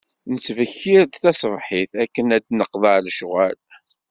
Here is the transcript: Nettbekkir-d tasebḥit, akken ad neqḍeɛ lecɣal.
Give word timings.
Nettbekkir-d 0.31 1.13
tasebḥit, 1.21 1.91
akken 2.03 2.27
ad 2.37 2.45
neqḍeɛ 2.57 2.97
lecɣal. 3.05 3.57